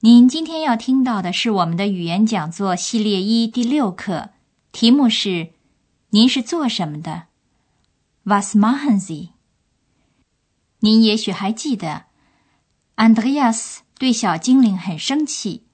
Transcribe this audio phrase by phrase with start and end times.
[0.00, 4.30] 您今天要听到的是我们的语言讲座系列一第六课，
[4.70, 5.54] 题目是
[6.10, 7.24] “您是做什么的
[8.22, 9.30] ”，Was machen Sie？
[10.78, 12.04] 您也许还记得
[12.94, 15.64] ，Andreas 对小精灵很生气，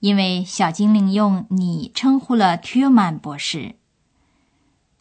[0.00, 3.76] 因为小精灵用你称呼了 Tillman 博士。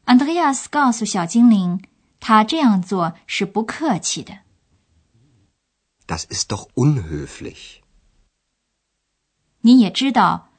[0.05, 1.81] Andreas 告诉小精灵。
[2.25, 4.39] 他这样做是不客气的。
[6.07, 7.82] Das ist doch unhöflich。
[9.65, 10.49] 你也知道，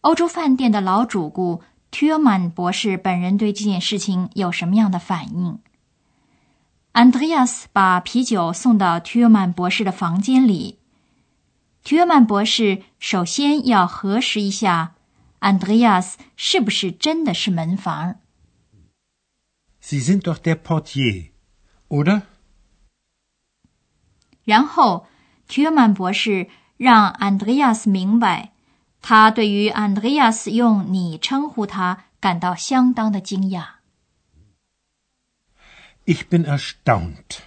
[0.00, 5.60] 欧洲饭店的老主顾 Tillman 博士本人对这件事情有什么样的反应
[6.92, 10.80] ？Andreas 把啤酒送到 Tillman 博士的房间里。
[11.84, 14.96] Tillman 博士首先要核实一下
[15.38, 18.16] Andreas 是不是真的是门房。
[19.80, 21.30] Sie sind doch der Portier,
[21.88, 22.22] oder？
[24.44, 25.06] 然后
[25.46, 26.48] 提尔曼博士
[26.78, 28.52] 让安德烈亚斯明白，
[29.02, 33.66] 他对于安德烈亚斯用你称呼他感到相当的惊讶。
[36.06, 37.40] Ich bin erstaunt。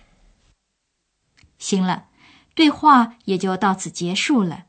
[1.58, 2.06] 行了，
[2.54, 4.66] 对话也就到此结束了，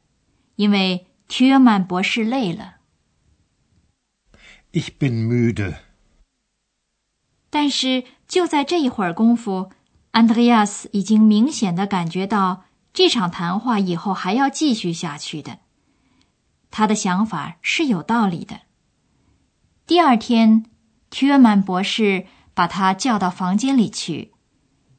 [0.56, 2.76] 因为提尔曼博士累了。
[4.72, 5.74] Ich bin müde。
[7.50, 9.70] 但是就在这一会儿功夫，
[10.12, 15.58] 安德烈亚斯已经明显的感觉到这场谈话以后还要继续下去的。
[16.70, 18.62] 他的想法是有道理的。
[19.86, 20.66] 第二天，
[21.10, 24.32] 提尔曼博士把他叫到房间里去，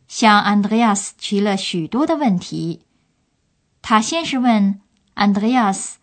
[0.07, 2.85] 向安德烈亚斯提了许多的问题。
[3.81, 4.81] 他先是问
[5.15, 5.97] 安德烈亚斯：“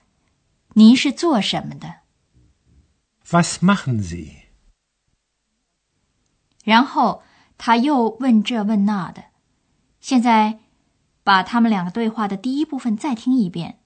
[0.74, 2.00] 您是做什么的
[3.30, 4.36] ？”“Was machen Sie？”
[6.64, 7.22] 然后
[7.56, 9.24] 他又问这问那的。
[10.00, 10.58] 现在，
[11.30, 13.78] 把他们两个对话的第一部分再听一遍。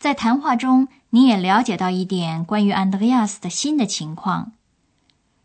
[0.00, 4.50] 在谈话中，你也了解到一点关于安德烈亚斯的新的情况。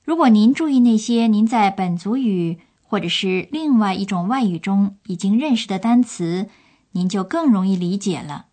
[0.04, 6.50] 如果您注意那些您在本族语或者是另外一种外语中已经认识的单词，
[6.94, 8.48] 您就更容易理解了。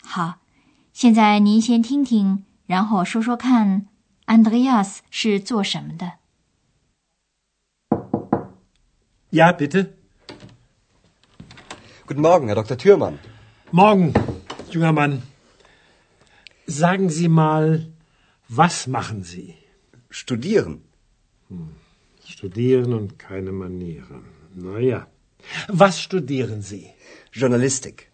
[0.00, 0.36] 好，
[0.92, 3.88] 现在您先听听，然后说说看，
[4.26, 6.12] 安德烈亚斯是做什么的。
[9.32, 9.97] Ja, bitte.
[12.07, 12.77] Guten Morgen, Herr Dr.
[12.77, 13.19] Thürmann.
[13.71, 14.13] Morgen,
[14.69, 15.23] junger Mann.
[16.65, 17.87] Sagen Sie mal,
[18.47, 19.55] was machen Sie?
[20.09, 20.83] Studieren.
[21.49, 21.75] Hm.
[22.25, 24.23] Studieren und keine Manieren.
[24.55, 25.07] Na ja.
[25.67, 26.89] Was studieren Sie?
[27.31, 28.09] Journalistik.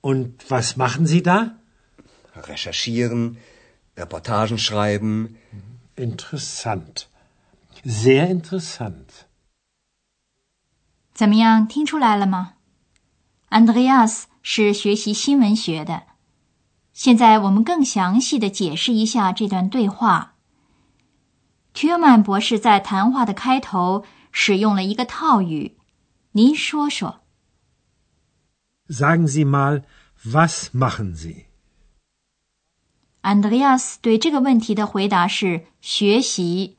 [0.00, 1.56] Und was machen Sie da?
[2.34, 3.38] Recherchieren,
[3.96, 5.36] Reportagen schreiben.
[5.96, 7.08] Interessant.
[7.84, 9.26] Sehr interessant.
[11.14, 12.54] 怎么样，听出来了吗？
[13.49, 16.03] 安德烈亚斯是学习新闻学的。
[16.93, 20.35] 现在我们更详细的解释一下这段对话。
[21.73, 25.77] Tuman 博士在谈话的开头使用了一个套语，
[26.33, 27.21] 您说说。
[28.87, 29.83] Sagen Sie mal,
[30.23, 31.45] was machen Sie?
[33.21, 36.77] Andreas 对这个问题的回答是学习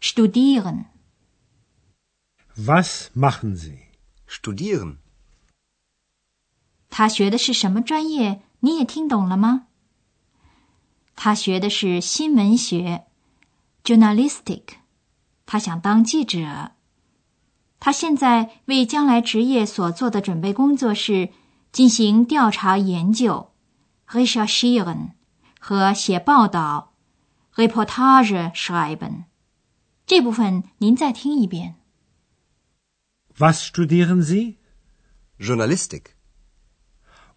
[0.00, 0.84] ，studieren。
[2.56, 3.78] Was machen Sie?
[4.28, 4.96] Studieren.
[6.94, 8.42] 他学的是什么专业？
[8.60, 9.66] 你也听懂了吗？
[11.16, 13.06] 他学的是新闻学
[13.82, 14.62] ，journalistic。
[15.46, 16.72] 他想当记者。
[17.80, 21.30] 他现在为将来职业所做的准备工作是
[21.72, 23.52] 进行调查研究
[24.06, 25.12] ，recherchieren
[25.58, 26.92] 和写报道
[27.54, 29.24] ，reportage schreiben。
[30.04, 31.76] 这部分您再听一遍。
[33.38, 34.56] Was studieren Sie?
[35.38, 36.02] Journalistik.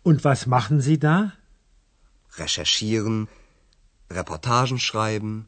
[0.04, 1.32] Und was machen Sie da?
[2.36, 3.28] Recherchieren,
[4.08, 5.46] Reportagen schreiben.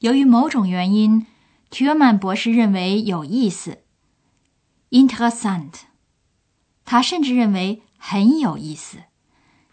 [0.00, 1.26] 由于某种原因，
[1.70, 3.82] 提尔曼博士认为有意思，
[4.90, 5.82] interessant。
[6.84, 9.04] 他甚至认为很有意思，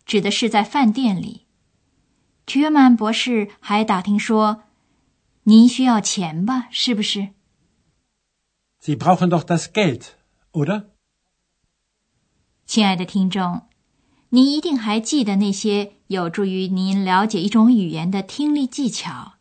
[0.05, 1.45] 指的是在饭店里。
[2.45, 4.63] Tuman 博士还打听说
[5.43, 6.67] ：“您需要钱吧？
[6.71, 7.29] 是不是
[8.81, 10.87] ？”Sie brauchen doch das Geld，oder？
[12.65, 13.63] 亲爱的听众。
[14.29, 19.33] 您一定还记得那些有助于您了解一种语言的听力技巧。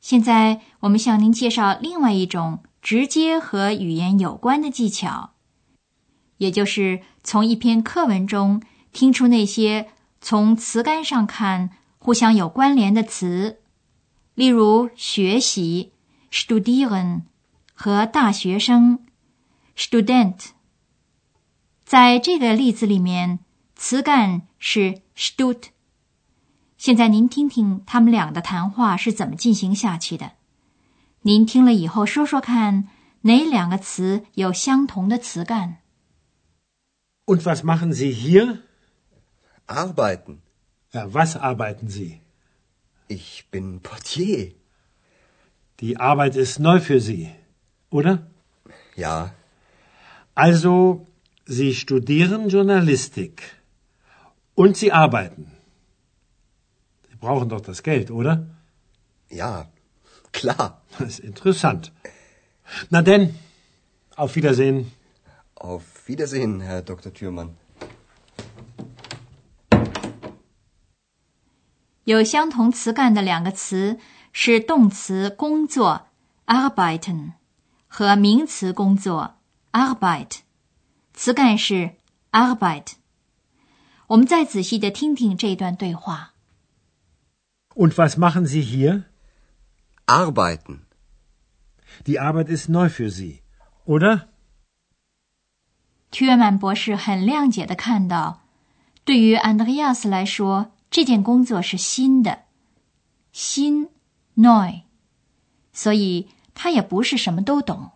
[0.00, 5.34] 现在，我们向您介绍另外一种直接和语言有关的技巧，
[6.36, 9.88] 也就是从一篇课文中听出那些
[10.20, 13.60] 从词干上看互相有关联的词，
[14.34, 15.92] 例如“学习
[16.30, 17.22] ”（studieren）
[17.74, 19.04] 和“大学生
[19.76, 20.50] ”（student）。
[21.84, 23.40] 在这个例子里面。
[23.74, 25.64] 词干是 stut。
[26.78, 30.34] 现在您听听他们俩的谈话是怎么进行下去的。
[31.22, 32.88] 您听了以后说说看，
[33.22, 35.78] 哪两个词有相同的词干
[37.24, 38.58] ？Und was machen Sie hier?
[39.66, 40.42] Arbeiten.
[40.92, 42.20] Was arbeiten Sie?
[43.08, 44.54] Ich bin Portier.
[45.80, 47.30] Die Arbeit ist neu für Sie,
[47.90, 48.26] oder?
[48.96, 49.34] Ja.
[50.34, 51.06] Also,
[51.46, 53.42] Sie studieren Journalistik.
[54.54, 55.50] Und Sie arbeiten.
[57.10, 58.46] Sie brauchen doch das Geld, oder?
[59.28, 59.70] Ja,
[60.32, 60.82] klar.
[60.98, 61.92] Das ist interessant.
[62.90, 63.34] Na denn,
[64.14, 64.92] auf Wiedersehen.
[65.61, 67.11] Auf Wiedersehen, Herr Dr.
[67.11, 67.51] Thürmann.
[72.03, 73.99] 有相同词干的两个词
[74.31, 76.07] 是动词工作
[76.45, 77.33] arbeiten
[77.87, 79.35] 和名词工作
[79.71, 80.37] arbeit，
[81.13, 81.95] 词干是
[82.31, 82.93] arbeit。
[84.07, 86.33] 我们再仔细的听听这段对话。
[87.75, 89.03] Und was machen Sie hier?
[90.05, 90.85] Arbeiten.
[92.05, 93.41] Die Arbeit ist neu für Sie,
[93.85, 94.29] oder?
[96.12, 98.42] 屈尔曼博士很谅解的看到，
[99.02, 102.44] 对于安德烈亚斯来说，这件工作是新的，
[103.32, 103.88] 新
[104.36, 104.82] neu，
[105.72, 107.92] 所以他也不是什么都懂。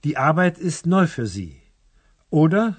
[0.00, 1.56] Die Arbeit ist neu für Sie,
[2.30, 2.76] oder?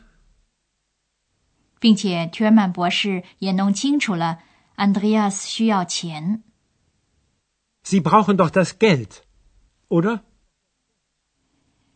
[1.79, 4.39] 并且，屈尔曼博士也弄清楚了，
[4.75, 6.41] 安德烈亚斯需要钱。
[7.83, 9.21] Sie brauchen doch das Geld,
[9.89, 10.21] oder？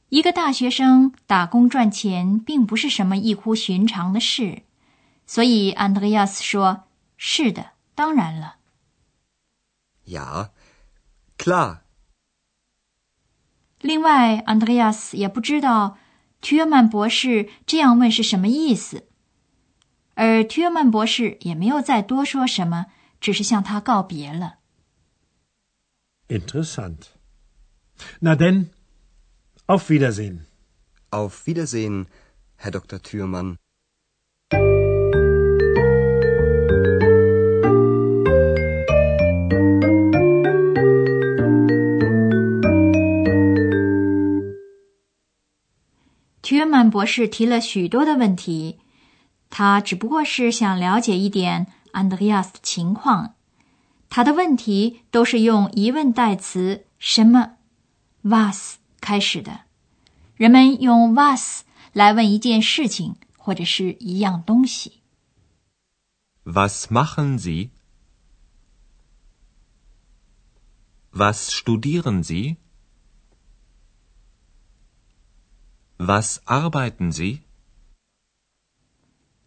[0.10, 4.64] 一个大学生打工赚钱，并不是什么异乎寻常的事，
[5.28, 6.86] 所以安德烈亚斯说
[7.16, 8.58] ：“是的，当然了。”
[10.08, 10.50] Ja,
[11.38, 11.82] klar。
[13.82, 15.98] 另外，安德烈亚斯也不知道
[16.42, 19.08] 屈尔曼博士这样问是什么意思。
[20.16, 22.88] 而屈尔曼博士也没有再多说什么，
[23.22, 24.56] 只是向他告别了。
[26.28, 26.98] Interessant.
[28.22, 28.70] Na denn,
[29.70, 30.48] auf Wiedersehen.
[31.12, 32.08] Auf Wiedersehen,
[32.58, 33.00] Herr Dr.
[46.60, 48.80] 尔曼博士提了许多的问题。
[49.52, 53.36] 他只不过是想了解一点 Andreas 的情况，
[54.10, 57.58] 他的问题都是用疑问代词“什么
[58.24, 59.62] ”（was） 开始的。
[60.36, 61.64] 人们用 “was”
[61.94, 65.02] 来问一件事情或者是一样东西。
[66.44, 67.70] Was machen Sie?
[71.12, 72.58] Was studieren Sie?
[75.98, 77.40] Was arbeiten Sie?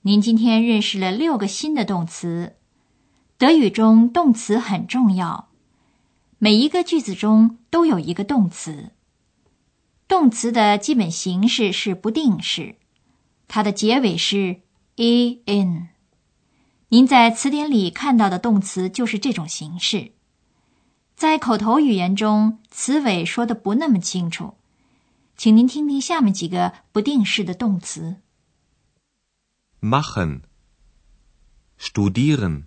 [0.03, 2.57] 您今天认识了六个新的动词。
[3.39, 5.49] 德语中动词很重要，
[6.39, 8.93] 每一个句子中都有一个动词。
[10.13, 12.77] 动词的基本形式是不定式，
[13.49, 14.61] 它的结尾是
[14.97, 15.89] a n。
[16.89, 20.13] 您在词典里看到的动词就是这种形式。
[21.17, 24.59] 在口头语言中，词尾说的不那么清楚，
[25.39, 28.17] 请您听听下面几个不定式的动词。
[29.81, 30.43] ：machen,
[31.81, 32.65] studieren,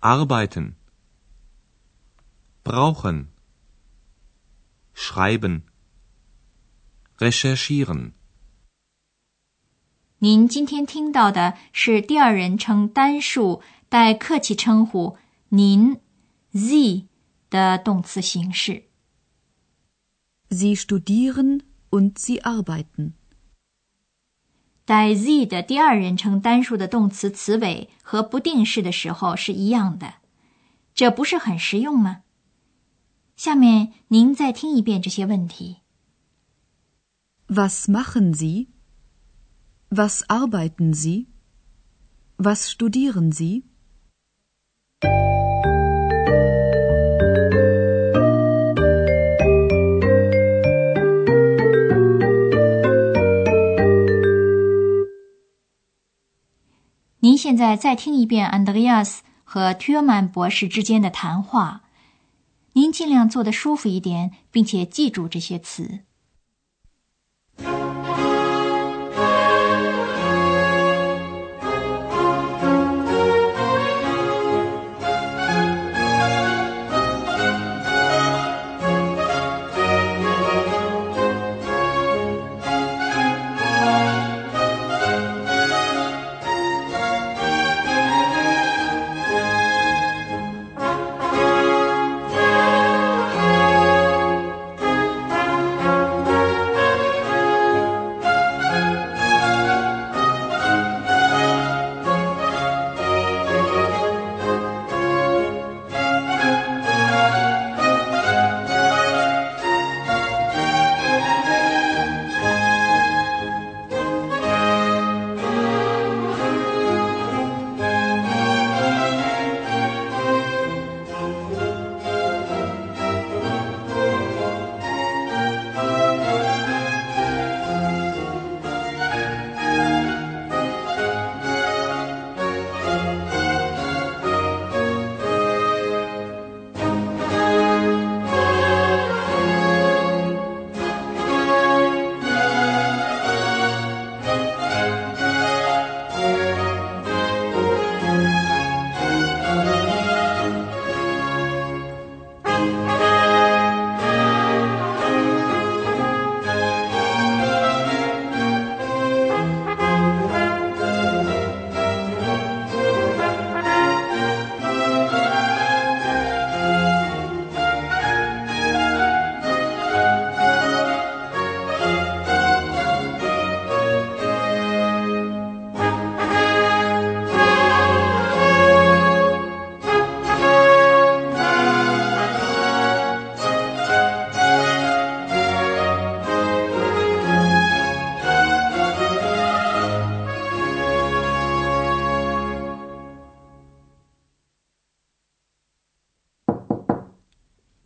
[0.00, 0.74] arbeiten,
[2.62, 3.28] brauchen,
[4.94, 5.62] schreiben,
[7.18, 8.12] recherchieren。
[10.20, 15.16] 您今天听到的是第二人称单数带客气称呼
[15.50, 16.00] “您”。
[16.52, 17.04] Sie
[17.50, 18.84] 的动词形式。
[20.48, 21.60] Sie studieren
[21.90, 23.12] und sie arbeiten。
[24.86, 30.14] 带 Sie 的第二人称单数的动词词尾和不定式的时候是一样的，
[30.94, 32.22] 这不是很实用吗？
[33.36, 35.76] 下面您再听一遍这些问题
[37.48, 43.64] ：Was machen Sie？Was arbeiten Sie？Was studieren Sie？
[57.38, 61.84] 现在再听一遍安德烈亚斯和提尔曼博士之间的谈话，
[62.72, 66.00] 您尽量坐得舒服一点，并且记住这些词。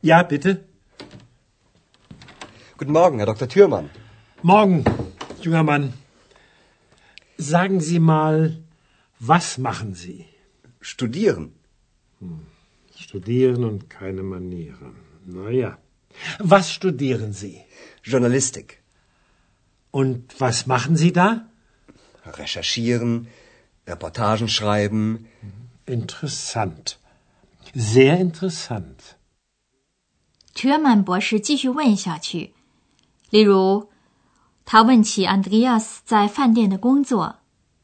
[0.05, 0.65] Ja, bitte.
[2.77, 3.49] Guten Morgen, Herr Dr.
[3.49, 3.89] Thürmann.
[4.43, 4.85] Morgen,
[5.41, 5.93] junger Mann.
[7.39, 8.59] Sagen Sie mal,
[9.21, 10.27] was machen Sie?
[10.81, 11.55] Studieren.
[12.19, 12.41] Hm.
[12.97, 14.97] Studieren und keine Manieren.
[15.25, 15.79] Na ja.
[16.41, 17.61] Was studieren Sie?
[18.03, 18.83] Journalistik.
[19.93, 21.47] Und was machen Sie da?
[22.27, 23.29] Recherchieren,
[23.87, 25.29] Reportagen schreiben.
[25.87, 26.99] Interessant.
[27.73, 29.17] Sehr interessant.
[30.55, 32.53] 屈尔曼博士继续问下去，
[33.31, 33.89] 例如，
[34.65, 37.37] 他问起安德烈亚斯在饭店的工作，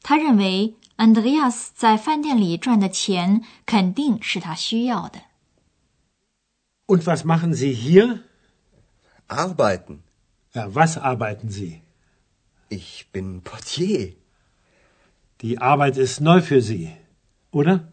[0.03, 5.21] 他认为安德烈亚斯在饭店里赚的钱肯定是他需要的。
[6.87, 8.21] Und was machen Sie hier?
[9.29, 10.01] Arbeiten.
[10.55, 11.81] Ja, was arbeiten Sie?
[12.69, 14.15] Ich bin Portier.
[15.41, 16.93] Die Arbeit ist neu für Sie,
[17.51, 17.89] oder?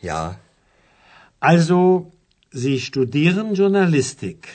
[0.00, 0.40] Ja.
[1.40, 2.11] Also
[2.51, 4.47] Sie studieren Journalistik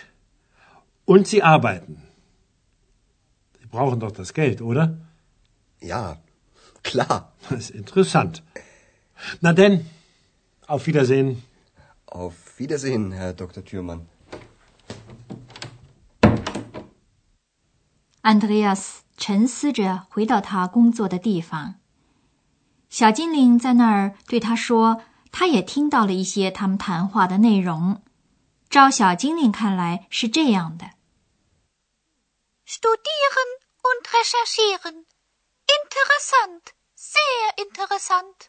[1.04, 2.02] und Sie arbeiten.
[3.60, 4.96] Sie brauchen doch das Geld, oder?
[5.80, 6.18] Ja,
[6.82, 7.32] klar.
[7.48, 8.42] Das ist interessant.
[9.40, 9.86] Na denn,
[10.66, 11.42] auf Wiedersehen.
[12.06, 13.64] Auf Wiedersehen, Herr Dr.
[13.64, 14.06] Thürmann.
[18.22, 21.76] Andreas 沉思着回到他工作的地方。
[22.88, 25.02] 小精灵在那儿对他说。
[25.39, 28.01] 他也听到了一些他们谈话的内容。
[28.71, 30.89] 照小精灵看来是这样的
[32.65, 35.05] ：studieren und recherchieren,
[35.67, 36.61] interessant,
[36.97, 38.47] sehr interessant。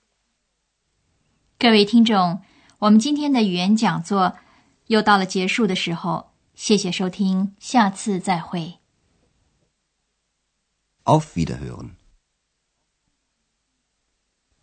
[1.59, 2.40] 各位听众，
[2.78, 4.38] 我们今天的语言讲座
[4.87, 8.78] 又到了结束的时候，谢谢收听，下次再会。
[11.04, 11.97] Auf Wiederhören。